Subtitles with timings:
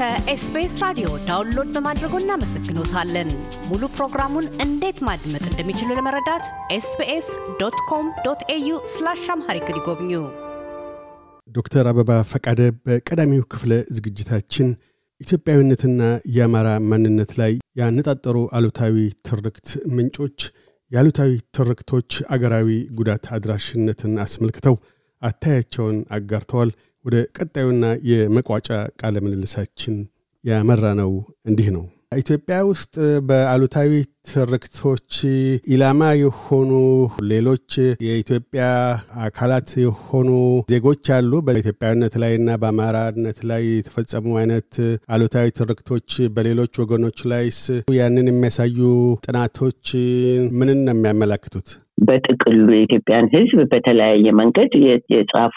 [0.00, 3.30] ከኤስቢኤስ ራዲዮ download በማድረጎ እናመሰግኖታለን።
[3.66, 6.44] ሙሉ ፕሮግራሙን እንዴት ማድመጥ እንደሚችሉ ለመረዳት
[6.76, 7.26] ኤስቢኤስ
[7.60, 10.12] dot com dot au slash Amharic ይጎብኙ።
[11.48, 14.70] ዶክተር አበባ ፈቃደ በቀዳሚው ክፍለ ዝግጅታችን
[15.20, 16.00] ኢትዮጵያዊነትና
[16.36, 18.96] የአማራ ማንነት ላይ ያነጣጠሩ አሉታዊ
[19.28, 20.38] ትርክት ምንጮች፣
[20.90, 24.76] የአሉታዊ ትርክቶች አገራዊ ጉዳት አድራሽነትን አስመልክተው
[25.22, 26.72] አታያቸውን አጋርተዋል።
[27.04, 28.68] ወደ ቀጣዩና የመቋጫ
[29.00, 29.94] ቃለ ምልልሳችን
[30.44, 31.12] ያመራ ነው
[31.48, 31.84] እንዲህ ነው።
[32.16, 32.94] ኢትዮጵያ ውስጥ
[33.26, 33.90] በአሉታዊ
[34.30, 35.10] ትርክቶች
[35.74, 36.70] ኢላማ የሆኑ
[37.30, 37.68] ሌሎች
[38.06, 38.64] የኢትዮጵያ
[39.26, 40.30] አካላት የሆኑ
[40.72, 44.72] ዜጎች አሉ። በኢትዮጵያዊነት ላይና በአማራነት ላይ የተፈጸሙ አይነት
[45.14, 47.60] አሉታዊ ትርክቶች በሌሎች ወገኖች ላይስ
[47.98, 48.80] ያንን የሚያሳዩ
[49.26, 49.84] ጥናቶች
[50.60, 51.70] ምንን ነው የሚያመላክቱት?
[52.00, 54.72] በጥቅሉ የኢትዮጵያን ሕዝብ በተለያየ መንገድ
[55.14, 55.56] የጻፉ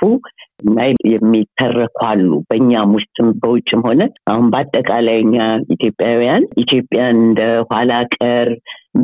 [0.64, 0.80] እና
[1.12, 5.38] የሚተረኩ አሉ። በእኛም ውስጥም በውጭም ሆነ አሁን በአጠቃላይ እኛ
[5.76, 7.42] ኢትዮጵያውያን ኢትዮጵያን እንደ
[7.72, 8.50] ኋላ ቀር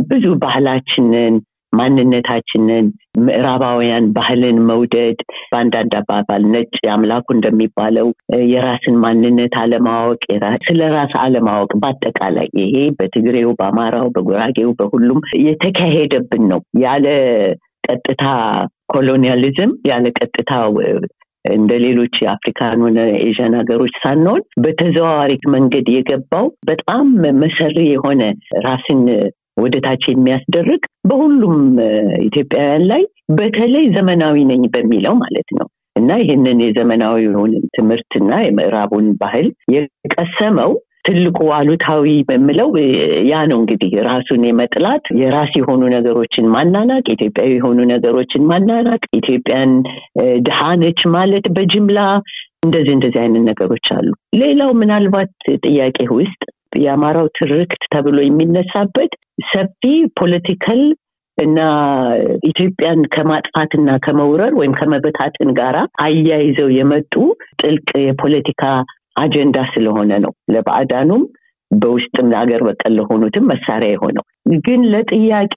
[0.07, 1.35] ብዙ ባህላችንን
[1.73, 2.85] ማንነታችንን
[3.19, 5.19] ምዕራባውያን ባህልን መውደድ
[5.51, 8.07] በአንዳንድ አባባል ነጭ አምላኩ እንደሚባለው
[8.51, 10.21] የራስን ማንነት አለማወቅ፣
[10.65, 17.07] ስለ ራስ አለማወቅ በአጠቃላይ ይሄ በትግሬው፣ በአማራው፣ በጉራጌው በሁሉም የተካሄደብን ነው። ያለ
[17.87, 18.23] ቀጥታ
[18.93, 20.51] ኮሎኒያሊዝም ያለ ቀጥታ
[21.45, 27.05] እንደ ሌሎች የአፍሪካን ሆነ ኤዥያን ሀገሮች ሳንሆን በተዘዋዋሪ መንገድ የገባው በጣም
[27.39, 28.21] መሰሪ የሆነ
[28.65, 29.01] ራስን
[29.59, 31.57] ወደ ታች የሚያስደርግ በሁሉም
[32.27, 33.03] ኢትዮጵያውያን ላይ
[33.37, 40.71] በተለይ ዘመናዊ ነኝ በሚለው ማለት ነው እና ይህንን የዘመናዊውን ትምህርትና የምዕራቡን ባህል የቀሰመው
[41.07, 42.69] ትልቁ አሉታዊ በምለው
[43.29, 49.71] ያ ነው እንግዲህ ራሱን የመጥላት የራስ የሆኑ ነገሮችን ማናናቅ፣ ኢትዮጵያዊ የሆኑ ነገሮችን ማናናቅ፣ ኢትዮጵያን
[50.47, 51.99] ድሃ ነች ማለት በጅምላ
[52.65, 54.07] እንደዚህ እንደዚህ አይነት ነገሮች አሉ።
[54.41, 55.31] ሌላው ምናልባት
[55.65, 56.41] ጥያቄ ውስጥ
[56.79, 59.11] የአማራው ትርክት ተብሎ የሚነሳበት
[59.49, 59.83] ሰፊ
[60.19, 60.81] political
[61.37, 61.59] እና
[62.43, 67.13] ኢትዮጵያን ከማጥፋትና ከመውረር ወይም ከመበታትን ጋራ አያይዘው የመጡ
[67.61, 68.63] ጥልቅ የፖለቲካ
[69.19, 71.23] አጀንዳ ስለሆነ ነው። ለባዕዳኑም
[71.71, 74.23] በውስጥም ለሀገር በቀል ለሆኑትም መሳሪያ የሆነው
[74.65, 75.55] ግን ለጥያቄ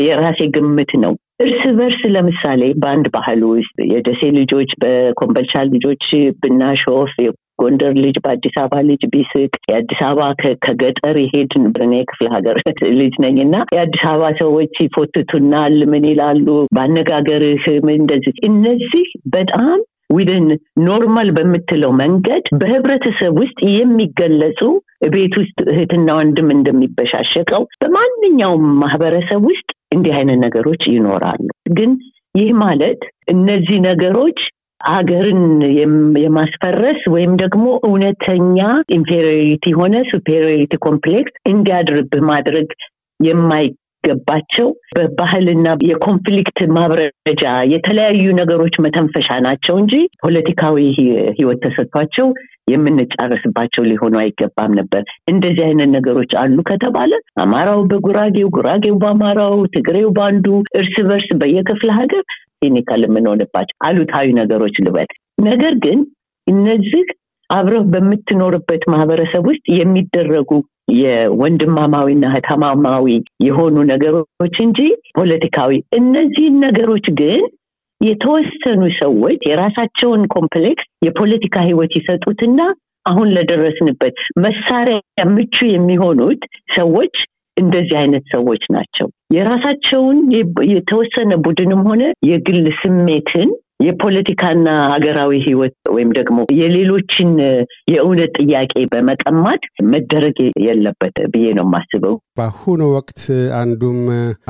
[0.00, 1.12] የራሴ ግምት ነው።
[1.44, 6.04] እርስ በርስ ለምሳሌ በአንድ ባህል ውስጥ የደሴ ልጆች በኮምበልቻ ልጆች
[6.42, 7.14] ብናሾፍ
[7.58, 10.28] ጎንደር ልጅ በአዲስ አበባ ልጅ ቢስቅ የአዲስ አበባ
[10.64, 12.56] ከገጠር ይሄድን እኔ ክፍለ ሀገር
[13.00, 16.46] ልጅ ነኝ እና የአዲስ አበባ ሰዎች ይፎትቱናል። ምን ይላሉ?
[16.74, 17.64] በአነጋገርህ
[17.96, 19.76] እንደዚህ እነዚህ በጣም
[20.14, 20.46] within
[20.86, 24.60] normal በምትለው መንገድ በህብረተሰብ ውስጥ የሚገለጹ
[25.14, 31.90] ቤት ውስጥ እህትና ወንድም እንደሚበሻሸቀው በማንኛውም ማህበረሰብ ውስጥ እንዲህ አይነት ነገሮች ይኖራሉ። ግን
[32.34, 34.38] ይህ ማለት እነዚህ ነገሮች
[34.88, 35.42] ሀገርን
[36.20, 38.58] የማስፈረስ ወይም ደግሞ እውነተኛ
[38.96, 42.68] inferiority ሆነ superiority complex እንዲያድርብህ ማድረግ
[43.20, 43.66] የማይ
[44.04, 50.78] ገባቸው በባህልና የኮንፍሊክት ማብረጃ የተለያዩ ነገሮች መተንፈሻ ናቸው እንጂ ፖለቲካዊ
[51.38, 52.26] ህይወት ተሰጥቷቸው
[52.74, 57.12] የምንጫረስባቸው ሊሆኑ አይገባም ነበር። እንደዚህ አይነት ነገሮች አሉ ከተባለ
[57.42, 60.46] አማራው በጉራጌው፣ ጉራጌው በአማራው፣ ትግሬው በአንዱ
[60.80, 62.24] እርስ በርስ በየክፍለ ሀገር
[62.64, 65.08] ሲኒካል የምንሆንባቸው አሉታዊ ነገሮች ልበል።
[65.44, 65.98] ነገር ግን
[66.46, 67.04] እነዚህ
[67.50, 70.50] አብረው በምትኖርበት ማህበረሰብ ውስጥ የሚደረጉ
[70.98, 73.06] የወንድማማዊና እህትማማዊ
[73.44, 74.80] የሆኑ ነገሮች እንጂ
[75.18, 77.42] ፖለቲካዊ እነዚህን ነገሮች ግን
[78.00, 82.60] የተወሰኑ ሰዎች የራሳቸውን ኮምፕሌክስ የፖለቲካ ህይወት ይሰጡትና
[83.06, 84.14] አሁን ለደረስንበት
[84.44, 84.98] መሳሪያ
[85.30, 86.42] ምቹ የሚሆኑት
[86.76, 87.14] ሰዎች
[87.56, 90.18] እንደዚህ አይነት ሰዎች ናቸው። የራሳቸውን
[90.68, 93.50] የተወሰነ ቡድንም ሆነ የግል ስሜትን
[93.86, 97.30] የፖለቲካና ሀገራዊ ህይወት ወይም ደግሞ የሌሎችን
[97.92, 99.62] የእውነት ጥያቄ በመቀማት
[99.92, 100.36] መደረግ
[100.66, 103.20] የለበት ብዬ ነው የማስበው። በአሁኑ ወቅት
[103.60, 103.98] አንዱም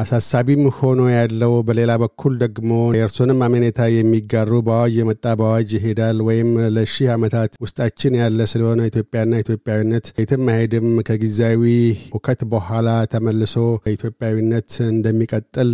[0.03, 7.09] አሳሳቢም ሆኖ ያለው በሌላ በኩል ደግሞ የእርሶንም አመኔታ የሚጋሩ በአዋጅ የመጣ በአዋጅ ይሄዳል ወይም ለሺህ
[7.15, 7.33] ዓመታት
[7.65, 11.63] ውስጣችን ያለ ስለሆነ ኢትዮጵያና ኢትዮጵያዊነት የትም አይሄድም ከጊዜያዊ
[12.15, 12.81] ሁከት በኋላ
[13.15, 13.57] ተመልሶ
[13.95, 15.73] ኢትዮጵያዊነት እንደሚቀጥል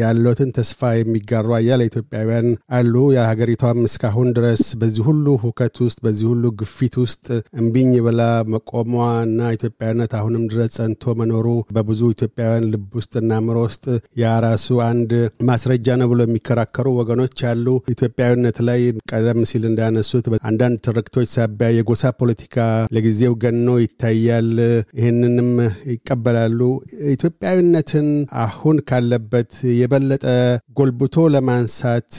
[0.00, 6.44] ያለትን ተስፋ የሚጋሩ አያሌ ኢትዮጵያውያን አሉ። የሀገሪቷም እስካሁን ድረስ በዚህ ሁሉ ሁከት ውስጥ በዚህ ሁሉ
[6.60, 7.26] ግፊት ውስጥ
[7.60, 8.22] እምቢኝ ብላ
[8.52, 8.92] መቆሟ
[9.24, 11.46] እና ኢትዮጵያዊነት አሁንም ድረስ ጸንቶ መኖሩ
[11.76, 13.84] በብዙ ኢትዮጵያውያን ልብ ውስጥና አእምሮ ውስጥ
[14.20, 14.56] የራሱ
[14.86, 15.12] አንድ
[15.48, 17.16] ማስረጃ ነው ብሎ የሚከራከሩ ወገኖች
[17.50, 18.80] አሉ። ኢትዮጵያዊነት ላይ
[19.10, 22.56] ቀደም ሲል እንዳነሱት አንዳንድ ትርክቶች ሳቢያ የጎሳ ፖለቲካ
[22.94, 24.50] ለጊዜው ገኖ ይታያል።
[24.98, 25.50] ይህንንም
[25.92, 26.60] ይቀበላሉ።
[27.14, 28.08] ኢትዮጵያዊነትን
[28.42, 30.24] አሁን ካለበት የበለጠ
[30.78, 32.12] ጎልብቶ ለማንሳት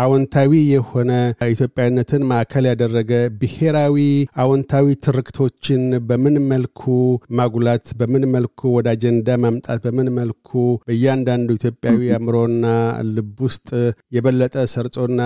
[0.00, 1.10] አዎን አዎንታዊ የሆነ
[1.46, 3.96] ኢትዮጵያዊነትን ማዕከል ያደረገ ብሔራዊ
[4.42, 6.82] አዎንታዊ ትርክቶችን በምን መልኩ
[7.38, 10.50] ማጉላት፣ በምን መልኩ ወደ አጀንዳ ማምጣት፣ በምን መልኩ
[10.88, 12.64] በእያንዳንዱ ኢትዮጵያዊ አእምሮና
[13.12, 13.68] ልብ ውስጥ
[14.16, 15.20] የበለጠ ሰርጾና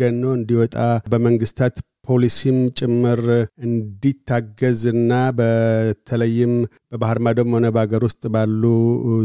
[0.00, 0.76] ገኖ እንዲወጣ
[1.08, 1.76] በመንግስታት
[2.08, 3.20] ፖሊሲም ጭምር
[3.66, 6.54] እንዲታገዝ እና በተለይም
[6.94, 8.62] በባህር ማዶም ሆነ በሀገር ውስጥ ባሉ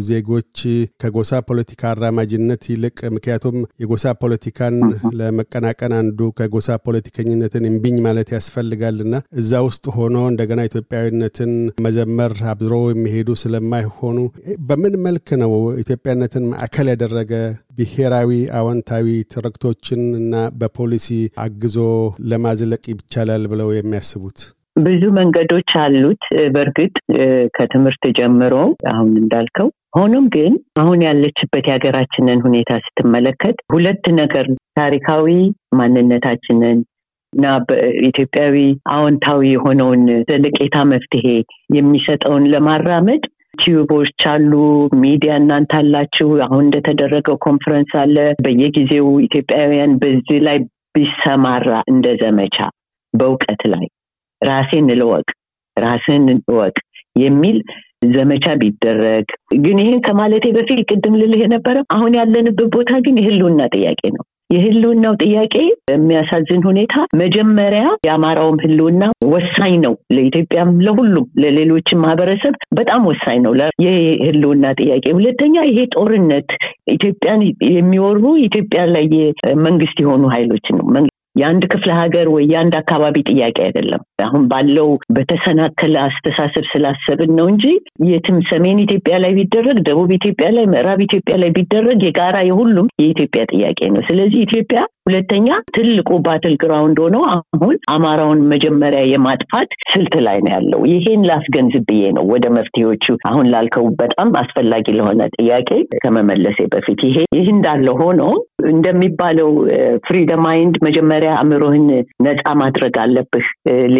[0.07, 0.59] ዜጎች
[1.01, 4.77] ከጎሳ ፖለቲካ አራማጅነት ይልቅ ምክንያቱም የጎሳ ፖለቲካን
[5.19, 11.53] ለመቀናቀን አንዱ ከጎሳ ፖለቲከኝነትን እምቢኝ ማለት ያስፈልጋልና እዛ ውስጥ ሆኖ እንደገና ኢትዮጵያዊነትን
[11.85, 14.17] መዘመር አብሮ የሚሄዱ ስለማይሆኑ
[14.69, 17.33] በምን መልክ ነው ኢትዮጵያነትን ማዕከል ያደረገ
[17.79, 21.09] ብሔራዊ አዎንታዊ ትርክቶችን እና በፖሊሲ
[21.43, 21.77] አግዞ
[22.31, 24.39] ለማዝለቅ ይቻላል ብለው የሚያስቡት?
[24.79, 26.23] ብዙ መንገዶች አሉት።
[26.55, 26.93] በእርግጥ
[27.55, 28.53] ከትምህርት ጀምሮ
[28.91, 29.67] አሁን እንዳልከው
[29.97, 34.47] ሆኖም ግን አሁን ያለችበት የሀገራችንን ሁኔታ ስትመለከት ሁለት ነገር
[34.79, 35.27] ታሪካዊ
[35.79, 36.79] ማንነታችንን
[37.33, 38.55] እና በኢትዮጵያዊ
[38.93, 41.25] አዎንታዊ የሆነውን ዘለቄታ መፍትሄ
[41.75, 43.23] የሚሰጠውን ለማራመድ
[43.59, 44.51] tube ኦች አሉ፣
[45.01, 50.59] ሚዲያ እናንተ አላችሁ። አሁን እንደተደረገው ኮንፈረንስ አለ። በየጊዜው ኢትዮጵያውያን በዚህ ላይ
[50.95, 52.57] ቢሰማራ እንደ ዘመቻ
[53.13, 53.85] በእውቀት ላይ
[54.41, 55.27] ራሴን ልወቅ፣
[55.77, 56.75] ራስን እወቅ
[57.19, 57.57] የሚል
[58.09, 59.25] ዘመቻ ቢደረግ
[59.63, 65.13] ግን ይህን ከማለቴ በፊት ቅድም ልልህ የነበረ አሁን ያለንበት ቦታ ግን የህልውና ጥያቄ ነው። የህልውናው
[65.23, 65.55] ጥያቄ
[65.91, 69.03] የሚያሳዝን ሁኔታ መጀመሪያ የአማራውም ህልውና
[69.33, 73.53] ወሳኝ ነው። ለኢትዮጵያም፣ ለሁሉም ለሌሎችም ማህበረሰብ በጣም ወሳኝ ነው
[73.83, 76.49] ይህ ህልውና ጥያቄ። ሁለተኛ ይሄ ጦርነት
[76.95, 77.43] ኢትዮጵያን
[77.75, 79.07] የሚወሩ ኢትዮጵያ ላይ
[79.63, 80.85] መንግስት የሆኑ ኃይሎች ነው
[81.35, 87.65] የአንድ ክፍለ ሀገር ወይ የአንድ አካባቢ ጥያቄ አይደለም። አሁን ባለው በተሰናከለ አስተሳሰብ ስላሰብን ነው እንጂ
[88.09, 93.43] የትም ሰሜን ኢትዮጵያ ላይ ቢደረግ፣ ደቡብ ኢትዮጵያ ላይ፣ ምዕራብ ኢትዮጵያ ላይ ቢደረግ የጋራ የሁሉም የኢትዮጵያ
[93.53, 100.37] ጥያቄ ነው። ስለዚህ ኢትዮጵያ ሁለተኛ ትልቁ battle ground ሆኖ አሁን አማራውን መጀመሪያ የማጥፋት ስልት ላይ
[100.43, 105.69] ነው ያለው። ይሄን ላስገንዝብ ብዬ ነው ወደ መፍትሄዎቹ አሁን ላልከው በጣም አስፈላጊ ለሆነ ጥያቄ
[106.03, 108.21] ከመመለሴ በፊት ይሄ ይህ እንዳለ ሆኖ
[108.73, 109.49] እንደሚባለው
[110.07, 111.87] freedom mind መጀመሪያ አእምሮህን
[112.25, 113.47] ነፃ ማድረግ አለብህ።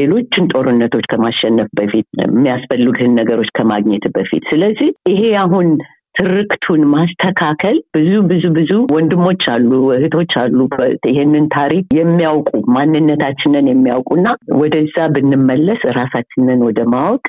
[0.10, 5.68] ሌሎችን ጦርነቶች ከማሸነፍ በፊት የሚያስፈልግህን ነገሮች ከማግኘት በፊት። ስለዚህ ይሄ አሁን
[6.16, 10.58] ትርክቱን ማስተካከል ብዙ ብዙ ብዙ ወንድሞች አሉ፣ እህቶች አሉ
[11.10, 14.28] ይህንን ታሪክ የሚያውቁ ማንነታችንን የሚያውቁና
[14.62, 17.24] ወደዛ ብንመለስ ራሳችንን ወደ ማወቅ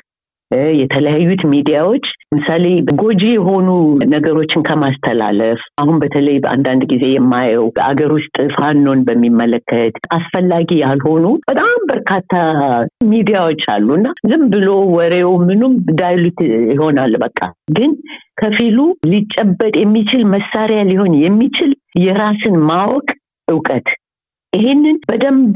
[0.79, 2.65] የተለያዩት ሚዲያዎች ለምሳሌ
[3.01, 3.67] ጎጂ የሆኑ
[4.13, 12.33] ነገሮችን ከማስተላለፍ አሁን በተለይ አንዳንድ ጊዜ የማየው አገር ውስጥ ፋኖን በሚመለከት አስፈላጊ ያልሆኑ በጣም በርካታ
[13.11, 16.39] ሚዲያዎች አሉ እና ዝም ብሎ ወሬው ምኑም ዳይሉት
[16.71, 17.39] ይሆናል። በቃ
[17.71, 17.91] ግን
[18.41, 18.77] ከፊሉ
[19.07, 23.07] ሊጨበጥ የሚችል መሳሪያ ሊሆን የሚችል የራስን ማወቅ
[23.47, 23.87] እውቀት
[24.53, 25.55] ይህንን በደንብ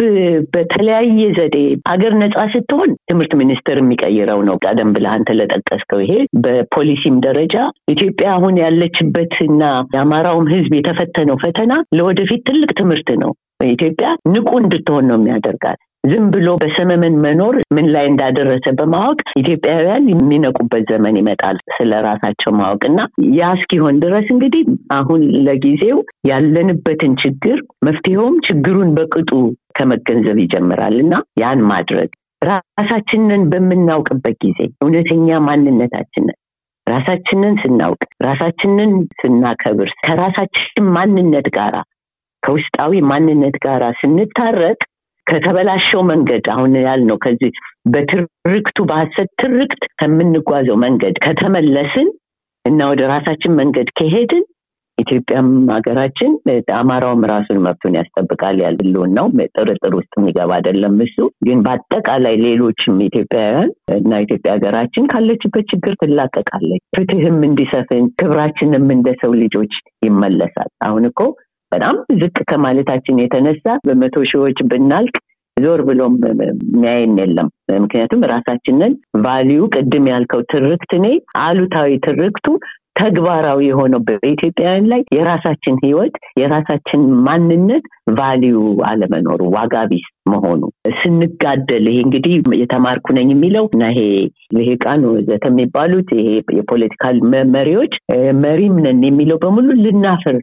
[0.54, 1.58] በተለያየ ዘዴ
[1.92, 6.14] አገር ነፃ ስትሆን ትምህርት ሚኒስቴር የሚቀይረው ነው። ቀደም ብለህ አንተ ለጠቀስከው ይሄ
[6.44, 7.56] በፖሊሲም ደረጃ
[7.94, 9.62] ኢትዮጵያ አሁን ያለችበትና
[9.96, 13.34] የአማራውም ሕዝብ የተፈተነው ፈተና ለወደፊት ትልቅ ትምህርት ነው።
[13.68, 20.84] ኢትዮጵያ ንቁ እንድትሆን ነው የሚያደርጋት። ዝም ብሎ በሰመመን መኖር ምን ላይ እንዳደረሰ በማወቅ ኢትዮጵያውያን የሚነቁበት
[20.92, 23.00] ዘመን ይመጣል። ስለ ራሳቸው ማወቅ እና
[23.38, 24.64] ያ እስኪሆን ድረስ እንግዲህ
[24.98, 26.00] አሁን ለጊዜው
[26.30, 27.58] ያለንበትን ችግር
[27.88, 29.32] መፍትሄውም ችግሩን በቅጡ
[29.78, 32.12] ከመገንዘብ ይጀምራል እና ያን ማድረግ
[32.80, 36.36] ራሳችንን በምናውቅበት ጊዜ እውነተኛ ማንነታችንን
[36.88, 41.76] ራሳችንን ስናውቅ ራሳችንን ስናከብር ከራሳችን ማንነት ጋራ
[42.44, 44.78] ከውስጣዊ ማንነት ጋራ ስንታረቅ
[45.28, 47.52] ከተበላሸው መንገድ አሁን ያልነው ከዚህ
[47.90, 52.10] በትርክቱ በሀሰት ትርክት ከምንጓዘው መንገድ ከተመለስን
[52.66, 54.44] እና ወደ ራሳችን መንገድ ከሄድን
[54.98, 56.32] ኢትዮጵያም ሀገራችን
[56.76, 61.18] አማራውም ራሱን መብቱን ያስጠብቃል። ያልልውናው ጥርጥር ውስጥ የሚገባ አይደለም። እሱ
[61.48, 69.34] ግን በአጠቃላይ ሌሎችም ኢትዮጵያውያን እና ኢትዮጵያ ሀገራችን ካለችበት ችግር ትላቀቃለች። ፍትህም እንዲሰፍን ክብራችንም እንደ ሰው
[69.44, 71.22] ልጆች ይመለሳል። አሁን እኮ
[71.72, 75.16] በጣም ዝቅ ከማለታችን የተነሳ በመቶ ሺዎች ብናልቅ
[75.58, 77.50] ዞር ብሎም የሚያየን የለም።
[77.84, 78.94] ምክንያቱም ራሳችንን
[79.26, 81.06] value ቅድም ያልከው ትርክት እኔ
[81.44, 82.48] አሉታዊ ትርክቱ
[83.00, 87.86] ተግባራዊ የሆነው በኢትዮጵያውያን ላይ የራሳችን ህይወት የራሳችን ማንነት
[88.20, 88.58] value
[88.90, 90.62] አለመኖሩ ዋጋ ቢስ መሆኑ
[91.00, 94.02] ስንጋደል ይሄ እንግዲህ የተማርኩ ነኝ የሚለው እና ይሄ
[94.58, 96.30] ልሂቃን ወዘተ የሚባሉት ይሄ
[96.60, 97.18] የ political
[97.56, 97.96] መሪዎች
[98.46, 100.38] መሪም ነን የሚለው በሙሉ ልናፍር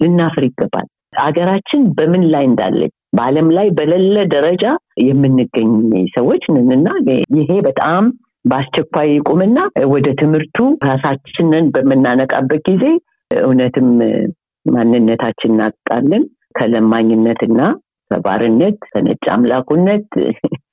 [0.00, 0.86] ልናፍር ይገባል።
[1.22, 4.64] አገራችን በምን ላይ እንዳለች በአለም ላይ በሌለ ደረጃ
[5.04, 5.70] የምንገኝ
[6.14, 6.88] ሰዎች ነንና
[7.36, 8.04] ይሄ በጣም
[8.44, 9.58] በአስቸኳይ ይቁምና
[9.92, 10.56] ወደ ትምህርቱ
[10.88, 12.84] ራሳችንን በምናነቃበት ጊዜ
[13.30, 13.88] እውነትም
[14.66, 16.24] ማንነታችን እናጣለን።
[16.58, 17.60] ከለማኝነትና
[18.10, 20.04] ከባርነት ከነጭ አምላኩነት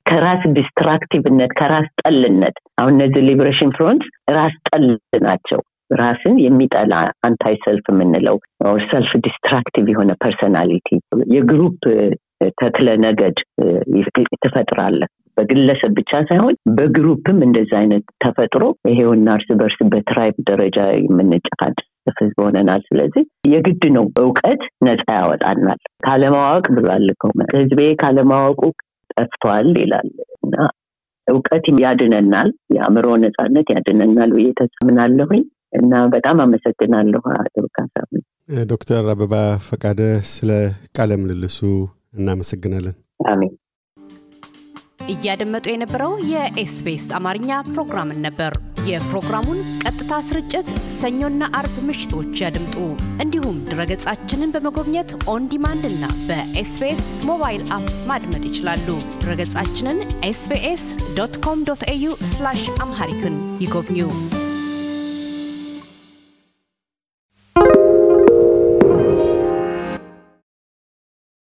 [0.10, 4.86] ከራስ destructive ነት ከራስ ጠልነት አሁን እነዚህ liberation front ራስ ጠል
[5.24, 5.60] ናቸው
[5.92, 6.94] ራስን የሚጠላ
[7.28, 8.38] anti self የምንለው
[8.92, 10.90] self destructive የሆነ personality
[11.34, 11.82] የ group
[12.62, 13.38] ተክለ ነገድ
[14.44, 15.02] ትፈጥራለህ
[15.38, 20.78] በግለሰብ ብቻ ሳይሆን በ group ም እንደዚህ አይነት ተፈጥሮ ይሄውና እርስ በርስ በ tribe ደረጃ
[21.00, 21.88] የምንጨፋጨፍ
[22.20, 27.06] ህዝብ ሆነናል። ስለዚህ የግድ ነው እውቀት ነፃ ያወጣናል። ካለማወቅ ብሏል
[27.56, 28.62] ህዝቤ ካለማወቁ
[29.16, 30.10] ጠፍቷል ይላል
[30.44, 30.56] እና
[31.28, 38.22] እውቀት ያድነናል የአእምሮ ነፃነት ያድነናል ብዬ አምናለሁኝ እና በጣም አመሰግናለሁ አቶ ካሳሁን
[38.72, 39.36] ዶክተር አበባ
[39.68, 40.02] ፈቃደ
[40.32, 40.52] ስለ
[40.98, 41.60] ቃለ ምልልሱ
[42.18, 43.54] እናመሰግናለን። አሜን።
[45.14, 48.54] እያደመጡ የነበረው የኤስቢኤስ አማርኛ ፕሮግራምን ነበር።
[48.90, 52.76] የፕሮግራሙን ቀጥታ ስርጭት ሰኞና አርብ ምሽቶች ያድምጡ።
[53.24, 58.88] እንዲሁም ድረገጻችንን በመጎብኘት on demand እና በኤስቢኤስ mobile app ማድመጥ ይችላሉ።
[59.24, 60.00] ድረገጻችንን
[60.30, 60.86] ኤስቢኤስ
[61.20, 62.08] dot com dot au
[62.82, 64.00] አምሃሪክን ይጎብኙ